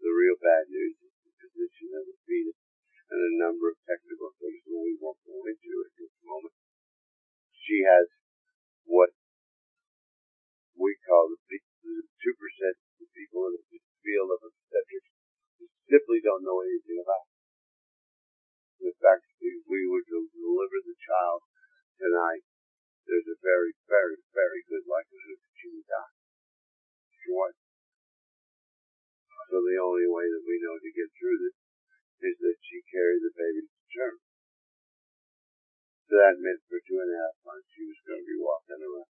[0.00, 2.56] The real bad news is the position of the fetus
[3.12, 6.56] and a number of technical things that we won't go into at this moment.
[7.52, 8.08] She has
[8.88, 9.12] what
[10.78, 12.89] we call the 2% of the
[13.20, 15.12] people in the field of obstetrics
[15.84, 17.28] simply don't know anything about.
[18.80, 18.88] It.
[18.88, 21.44] In fact, if we were to deliver the child
[22.00, 22.48] tonight,
[23.04, 26.16] there's a very, very, very good likelihood that she would die
[27.28, 27.56] short.
[29.52, 31.58] So the only way that we know to get through this
[32.24, 34.16] is that she carried the baby to term.
[36.08, 38.80] So that meant for two and a half months she was going to be walking
[38.80, 39.10] around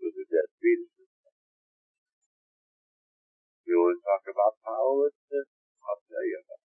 [0.00, 1.01] with a dead fetus.
[3.66, 5.48] You want to talk about powerlessness?
[5.82, 6.70] I'll tell you about it.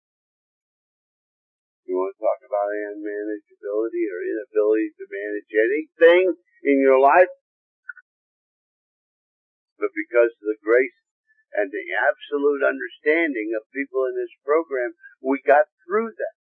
[1.87, 6.25] You want to talk about unmanageability or inability to manage anything
[6.66, 7.31] in your life?
[9.83, 10.95] but because of the grace
[11.59, 16.37] and the absolute understanding of people in this program, we got through that.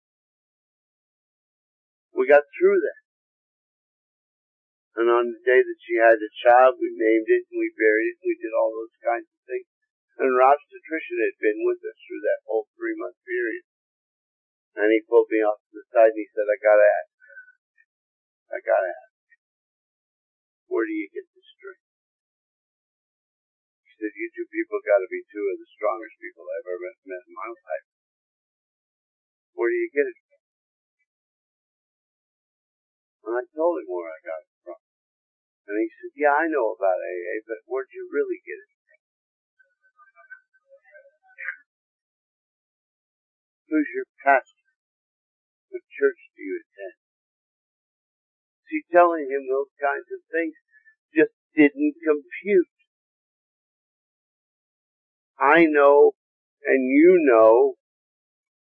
[2.14, 3.02] We got through that.
[5.02, 8.14] And on the day that she had a child, we named it and we buried
[8.14, 9.71] it and we did all those kinds of things.
[10.20, 13.64] And Rob's nutrition had been with us through that whole three month period.
[14.76, 17.12] And he pulled me off to the side and he said, I gotta ask.
[18.52, 19.16] I gotta ask.
[20.68, 21.88] Where do you get the strength?
[23.88, 26.90] He said, you two people got to be two of the strongest people I've ever
[27.08, 27.86] met in my life.
[29.52, 30.40] Where do you get it from?
[33.28, 34.80] And I told him where I got it from.
[35.68, 38.81] And he said, yeah, I know about AA, but where'd you really get it
[43.72, 44.68] Who's your pastor?
[45.72, 47.00] What church do you attend?
[48.68, 50.52] See, telling him those kinds of things
[51.16, 52.68] just didn't compute.
[55.40, 56.12] I know
[56.68, 57.80] and you know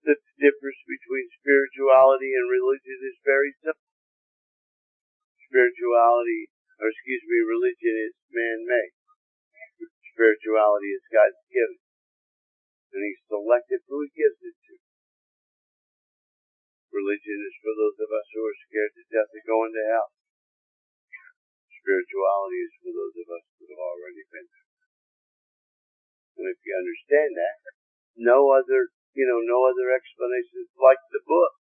[0.04, 3.88] that the difference between spirituality and religion is very simple.
[5.48, 8.92] Spirituality, or excuse me, religion is man-made.
[10.12, 11.80] Spirituality is God's given.
[12.92, 14.59] And He selected who He gives it.
[16.90, 20.10] Religion is for those of us who are scared to death of going to hell.
[21.80, 24.68] Spirituality is for those of us who have already been there.
[26.40, 27.58] And if you understand that,
[28.18, 31.54] no other, you know, no other explanation is like the book.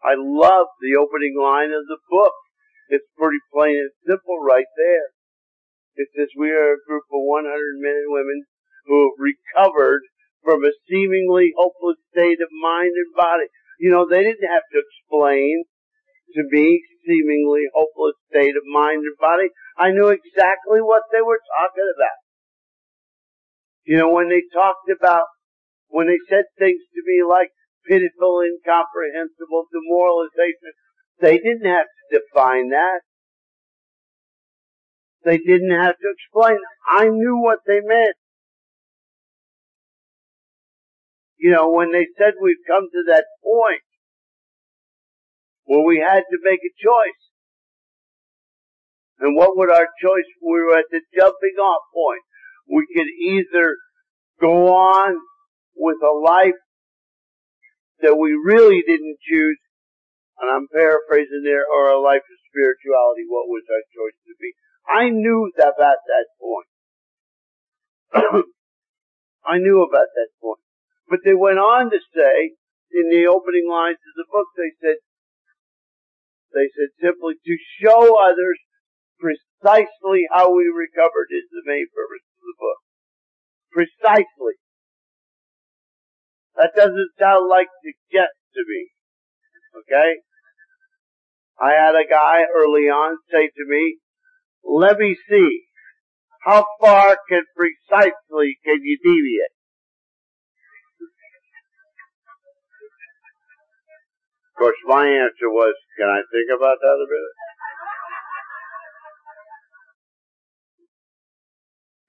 [0.00, 2.36] I love the opening line of the book.
[2.88, 5.14] It's pretty plain and simple right there.
[5.96, 7.48] It says we are a group of 100
[7.80, 8.48] men and women
[8.86, 10.02] who have recovered
[10.42, 13.46] from a seemingly hopeless state of mind and body.
[13.80, 15.64] You know, they didn't have to explain
[16.36, 19.48] to me seemingly hopeless state of mind and body.
[19.80, 22.20] I knew exactly what they were talking about.
[23.88, 25.24] You know, when they talked about,
[25.88, 27.56] when they said things to me like
[27.88, 30.76] pitiful, incomprehensible, demoralization,
[31.24, 33.00] they didn't have to define that.
[35.24, 36.60] They didn't have to explain.
[36.84, 38.19] I knew what they meant.
[41.40, 43.80] You know, when they said we've come to that point
[45.64, 47.22] where we had to make a choice.
[49.20, 50.28] And what would our choice?
[50.42, 52.22] We were at the jumping off point
[52.70, 53.76] we could either
[54.40, 55.16] go on
[55.76, 56.60] with a life
[58.00, 59.58] that we really didn't choose
[60.40, 64.56] and I'm paraphrasing there, or a life of spirituality, what was our choice to be?
[64.88, 66.70] I knew that at that point.
[69.44, 70.64] I knew about that point.
[71.10, 72.54] But they went on to say,
[72.94, 75.02] in the opening lines of the book, they said,
[76.54, 78.58] they said simply to show others
[79.18, 82.80] precisely how we recovered is the main purpose of the book.
[83.74, 84.54] Precisely.
[86.54, 88.94] That doesn't sound like suggest to me.
[89.82, 90.22] Okay?
[91.58, 93.98] I had a guy early on say to me,
[94.62, 95.62] let me see,
[96.46, 99.59] how far can precisely can you deviate?
[104.60, 107.32] Course, my answer was, can I think about that a bit?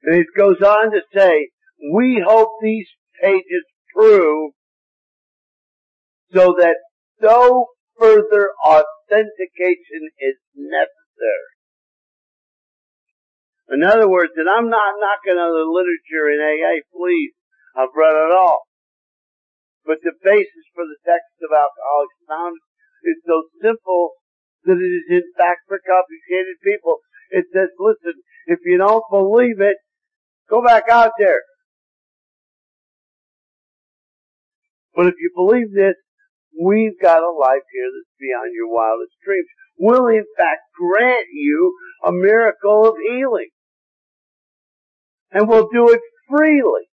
[0.03, 1.49] And it goes on to say,
[1.93, 2.87] we hope these
[3.21, 3.63] pages
[3.95, 4.51] prove
[6.33, 6.75] so that
[7.21, 11.51] no further authentication is necessary.
[13.71, 17.31] In other words, and I'm not knocking on the literature in AA, please.
[17.75, 18.67] I've read it all.
[19.85, 22.67] But the basis for the text of Alcoholics Anonymous
[23.03, 24.13] is so simple
[24.65, 27.01] that it is in fact for complicated people.
[27.31, 29.77] It says, listen, if you don't believe it,
[30.49, 31.41] go back out there.
[34.93, 35.95] But if you believe this,
[36.61, 39.47] we've got a life here that's beyond your wildest dreams.
[39.79, 41.73] We'll in fact grant you
[42.05, 43.49] a miracle of healing.
[45.31, 46.90] And we'll do it freely.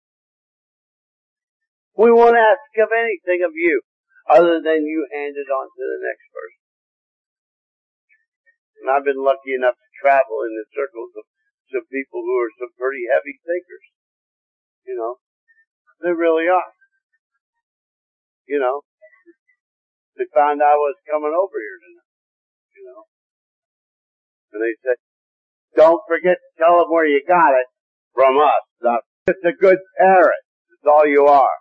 [1.96, 3.80] We won't ask of anything of you
[4.28, 6.62] other than you hand it on to the next person.
[8.82, 11.24] And I've been lucky enough to travel in the circles of
[11.72, 13.86] some people who are some pretty heavy thinkers.
[14.84, 15.18] You know,
[16.04, 16.72] they really are.
[18.46, 18.86] You know,
[20.14, 22.12] they found I was coming over here tonight.
[22.76, 23.02] You know,
[24.52, 25.00] and they said,
[25.74, 27.66] "Don't forget to tell them where you got it."
[28.16, 28.64] from us.
[28.80, 30.42] Not just a good parent.
[30.70, 31.56] That's all you are.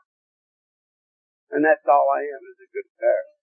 [1.53, 3.35] And that's all I am is a good parent.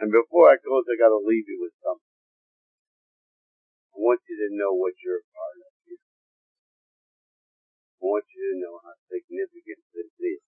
[0.00, 2.14] And before I close, I gotta leave you with something.
[3.92, 6.00] I want you to know what you're a part of here.
[8.00, 10.40] I want you to know how significant this is.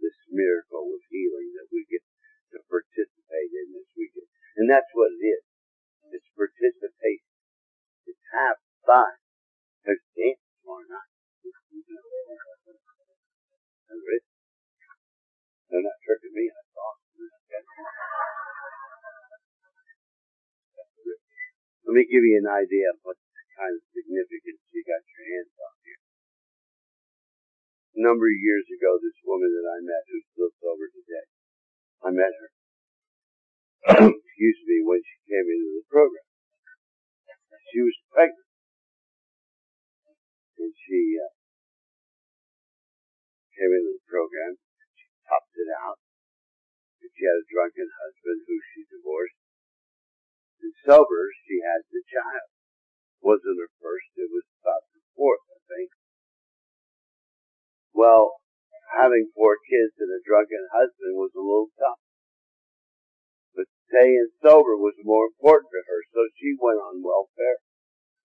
[0.00, 2.00] This miracle of healing that we get
[2.56, 4.28] to participate in this weekend.
[4.56, 5.44] And that's what it is.
[6.16, 7.36] It's participation.
[8.08, 8.56] It's have
[8.88, 9.20] fun.
[9.84, 11.12] There's dance tomorrow night.
[21.86, 23.20] Let me give you an idea of what
[23.60, 26.00] kind of significance you got your hands on here.
[27.96, 31.26] A number of years ago, this woman that I met, who's still sober today,
[32.04, 32.50] I met her.
[34.16, 36.24] excuse me, when she came into the program.
[37.72, 38.48] She was pregnant
[40.56, 41.32] and she uh,
[43.56, 44.56] came into the program.
[45.66, 45.98] It out.
[47.02, 49.42] She had a drunken husband who she divorced.
[50.62, 52.54] And sober, she had the child.
[53.18, 55.90] Wasn't her first, it was about the fourth, I think.
[57.90, 58.38] Well,
[58.94, 61.98] having four kids and a drunken husband was a little tough.
[63.58, 67.58] But staying sober was more important to her, so she went on welfare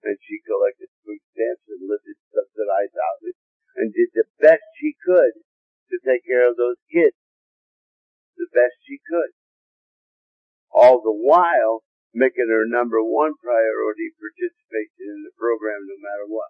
[0.06, 3.38] and she collected food stamps and lived subsidized housing
[3.82, 5.42] and did the best she could
[5.90, 7.18] to take care of those kids.
[8.42, 9.38] The best she could.
[10.74, 16.50] All the while making her number one priority participation in the program no matter what.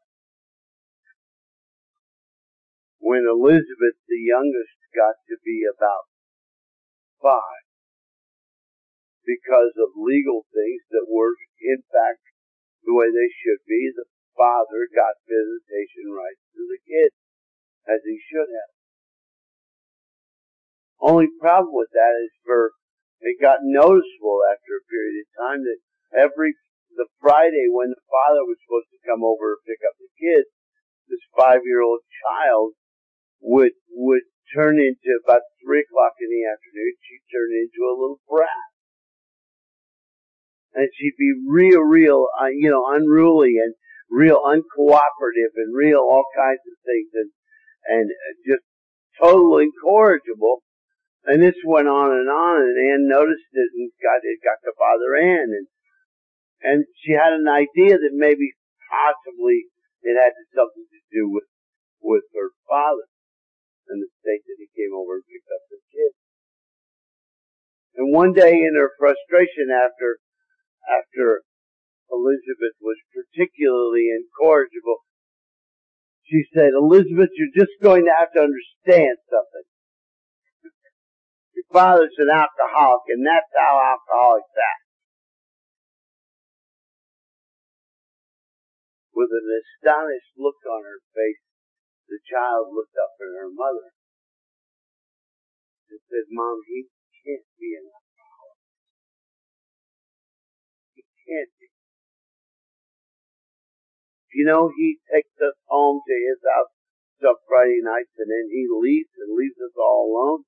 [3.04, 6.08] When Elizabeth, the youngest, got to be about
[7.20, 7.68] five,
[9.26, 12.24] because of legal things that were in fact
[12.84, 13.92] the way they should be.
[13.94, 17.12] The father got visitation rights to the kid,
[17.88, 18.81] as he should have.
[21.02, 22.72] Only problem with that is for
[23.22, 25.82] it got noticeable after a period of time that
[26.14, 26.54] every
[26.94, 30.50] the Friday when the father was supposed to come over and pick up the kids,
[31.10, 32.78] this five year old child
[33.42, 38.22] would would turn into about three o'clock in the afternoon, she'd turn into a little
[38.30, 38.72] brat
[40.74, 43.76] and she'd be real, real, uh, you know, unruly and
[44.10, 47.30] real uncooperative and real all kinds of things and,
[47.88, 48.12] and
[48.48, 48.64] just
[49.22, 50.64] total incorrigible.
[51.26, 54.74] And this went on and on and Anne noticed it and got, it got to
[54.74, 55.68] bother Anne and,
[56.62, 58.58] and she had an idea that maybe
[58.90, 59.70] possibly
[60.02, 61.46] it had something to do with,
[62.02, 63.06] with her father
[63.90, 66.12] and the state that he came over and picked up the kid.
[68.02, 70.24] And one day in her frustration after,
[70.90, 71.46] after
[72.10, 75.06] Elizabeth was particularly incorrigible,
[76.24, 79.68] she said, Elizabeth, you're just going to have to understand something.
[81.56, 84.86] Your father's an alcoholic and that's how alcoholics act.
[89.12, 91.44] With an astonished look on her face,
[92.08, 93.92] the child looked up at her mother
[95.92, 96.88] and said, Mom, he
[97.24, 98.60] can't be an alcoholic.
[100.96, 101.68] He can't be.
[104.32, 106.72] You know, he takes us home to his house
[107.20, 110.48] some Friday nights and then he leaves and leaves us all alone.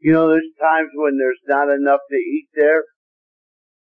[0.00, 2.84] You know, there's times when there's not enough to eat there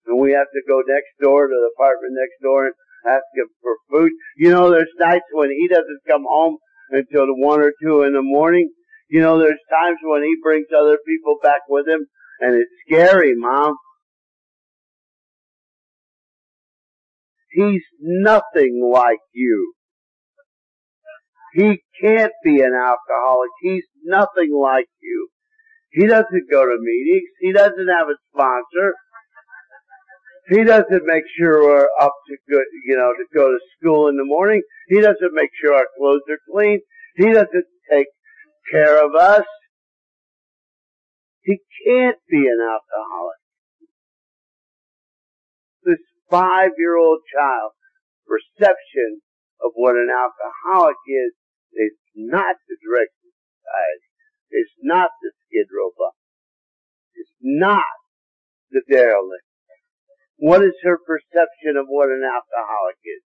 [0.06, 2.76] and we have to go next door to the apartment next door and
[3.08, 4.12] ask him for food.
[4.38, 6.58] You know, there's nights when he doesn't come home
[6.90, 8.70] until one or two in the morning
[9.14, 12.08] you know, there's times when he brings other people back with him
[12.40, 13.76] and it's scary, mom.
[17.52, 19.76] He's nothing like you.
[21.54, 23.52] He can't be an alcoholic.
[23.62, 25.30] He's nothing like you.
[25.94, 27.30] He doesn't go to meetings.
[27.40, 28.94] He doesn't have a sponsor.
[30.50, 34.18] He doesn't make sure we're up to good, you know, to go to school in
[34.18, 34.62] the morning.
[34.90, 36.82] He doesn't make sure our clothes are clean.
[37.16, 38.08] He doesn't take
[38.72, 39.46] care of us.
[41.44, 43.42] He can't be an alcoholic.
[45.84, 47.76] This five-year-old child's
[48.26, 49.22] perception
[49.62, 51.34] of what an alcoholic is
[51.74, 53.30] is not the direct uh,
[53.60, 54.08] society.
[54.54, 55.32] It's not the
[57.16, 57.84] It's not
[58.72, 59.44] the derelict.
[60.38, 63.24] What is her perception of what an alcoholic is?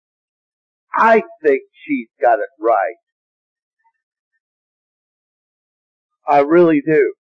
[0.95, 2.97] I think she's got it right.
[6.29, 7.15] I really do.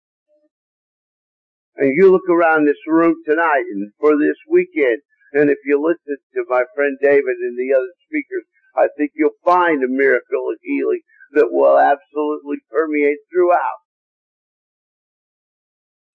[1.76, 5.00] And you look around this room tonight and for this weekend,
[5.32, 8.44] and if you listen to my friend David and the other speakers,
[8.76, 11.00] I think you'll find a miracle of healing
[11.32, 13.80] that will absolutely permeate throughout.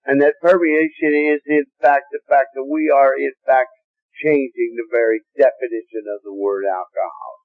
[0.05, 3.73] And that permeation is in fact the fact that we are in fact
[4.21, 7.35] changing the very definition of the word alcohol.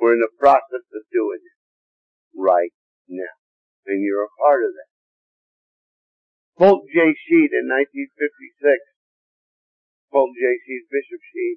[0.00, 1.58] We're in the process of doing it
[2.34, 2.72] right
[3.06, 3.36] now
[3.86, 4.90] and you're a part of that.
[6.58, 7.16] Fulton J.
[7.26, 8.78] Sheen in 1956,
[10.12, 10.44] Fulton J.
[10.62, 11.56] Sheen, Bishop Sheen,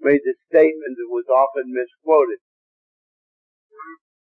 [0.00, 2.40] made the statement that was often misquoted.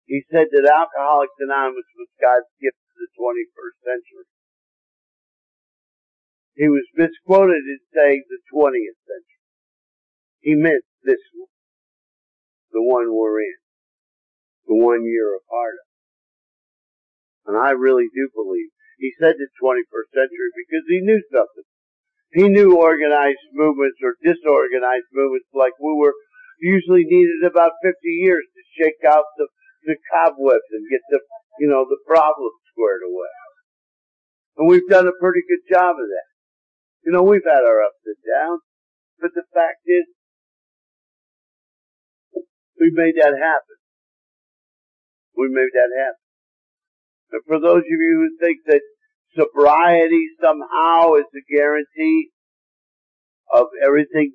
[0.07, 4.27] He said that Alcoholics Anonymous was God's gift the 21st century.
[6.59, 9.43] He was misquoted in saying the 20th century.
[10.43, 11.47] He meant this one.
[12.75, 13.59] The one we're in.
[14.67, 15.87] The one you're a part of.
[17.47, 18.69] And I really do believe
[18.99, 21.67] he said the 21st century because he knew something.
[22.35, 26.13] He knew organized movements or disorganized movements like we were
[26.59, 29.47] usually needed about 50 years to shake out the,
[29.87, 31.19] the cobwebs and get the,
[31.57, 33.35] you know, the problems squared away.
[34.55, 36.29] And we've done a pretty good job of that.
[37.03, 38.63] You know, we've had our ups and downs,
[39.19, 40.07] but the fact is,
[42.79, 43.77] we made that happen.
[45.35, 46.23] We made that happen.
[47.31, 48.81] And for those of you who think that
[49.35, 52.31] sobriety somehow is a guarantee
[53.51, 54.31] of everything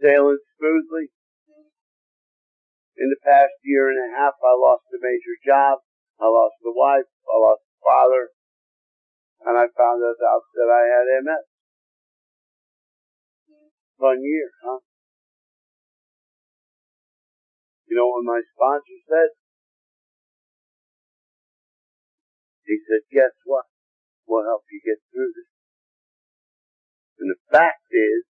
[0.00, 1.08] sailing smoothly,
[2.96, 5.84] in the past year and a half, I lost a major job.
[6.20, 7.08] I lost a wife.
[7.28, 8.24] I lost a father.
[9.44, 11.44] And I found out that I had MS.
[14.00, 14.80] Fun year, huh?
[17.88, 19.30] You know what my sponsor said?
[22.66, 23.64] He said, guess what?
[24.26, 25.50] We'll help you get through this.
[27.20, 28.26] And the fact is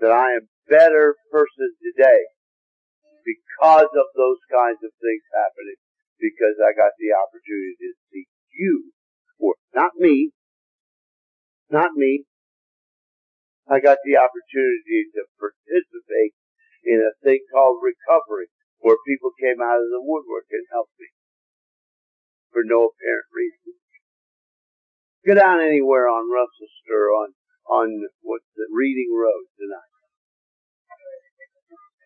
[0.00, 2.24] that I am better person today
[3.22, 5.78] because of those kinds of things happening
[6.20, 8.92] because I got the opportunity to see you
[9.40, 9.58] work.
[9.74, 10.30] Not me.
[11.72, 12.28] Not me.
[13.66, 16.36] I got the opportunity to participate
[16.84, 21.08] in a thing called recovery where people came out of the woodwork and helped me
[22.50, 23.78] for no apparent reason.
[25.26, 27.36] Go down anywhere on Russell Stir on
[27.70, 27.86] on
[28.22, 29.94] what's the Reading Road tonight.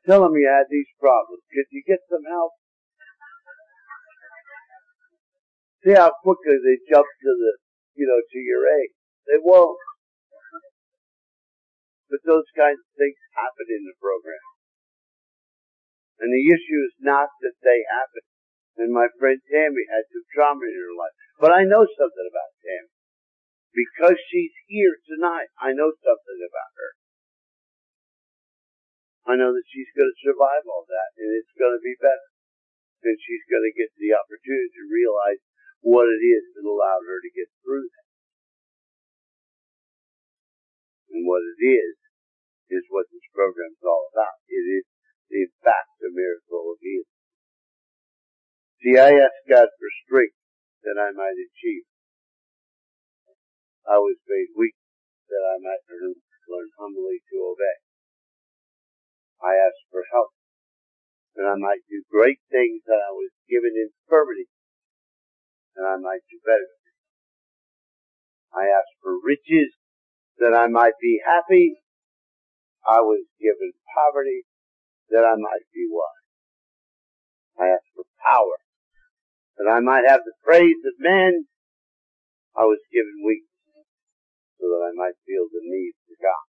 [0.04, 1.40] Tell them you had these problems.
[1.48, 2.52] Could you get some help?
[5.84, 7.52] See how quickly they jump to the,
[7.92, 8.96] you know, to your aid.
[9.28, 9.76] They won't.
[12.08, 14.48] But those kinds of things happen in the program.
[16.24, 18.24] And the issue is not that they happen.
[18.80, 21.12] And my friend Tammy had some trauma in her life.
[21.36, 22.92] But I know something about Tammy.
[23.76, 26.92] Because she's here tonight, I know something about her.
[29.28, 32.28] I know that she's going to survive all that and it's going to be better.
[33.04, 35.42] And she's going to get the opportunity to realize
[35.84, 38.08] what it is that allowed her to get through that.
[41.12, 41.94] And what it is,
[42.72, 44.40] is what this program is all about.
[44.48, 44.84] It is,
[45.28, 47.12] in fact, a miracle of healing.
[48.80, 50.40] See, I asked God for strength
[50.88, 51.84] that I might achieve.
[53.84, 54.76] I was made weak
[55.28, 56.16] that I might learn,
[56.48, 57.76] learn humbly to obey.
[59.44, 60.32] I asked for help
[61.36, 64.48] that I might do great things that I was given infirmity
[65.76, 66.70] that I might do better.
[68.54, 69.74] I asked for riches
[70.38, 71.82] that I might be happy.
[72.86, 74.46] I was given poverty
[75.10, 76.26] that I might be wise.
[77.58, 78.58] I asked for power
[79.58, 81.46] that I might have the praise of men.
[82.54, 83.54] I was given weakness
[84.58, 86.46] so that I might feel the need for God.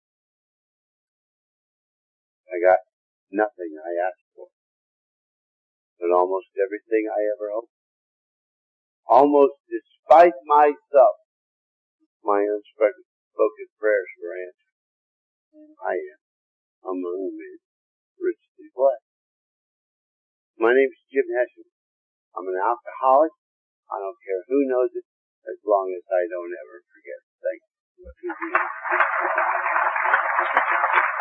[2.51, 2.83] I got
[3.31, 4.51] nothing I asked for,
[6.03, 7.82] but almost everything I ever hoped
[9.13, 11.17] almost despite myself,
[12.25, 14.73] my unspoken prayers were answered.
[15.85, 16.21] I am
[16.97, 17.61] among men
[18.17, 19.05] richly blessed.
[20.57, 21.69] My name is Jim Hessian.
[22.33, 23.37] I'm an alcoholic.
[23.93, 25.05] I don't care who knows it,
[25.45, 27.21] as long as I don't ever forget.
[27.45, 27.61] Thank
[31.05, 31.12] you.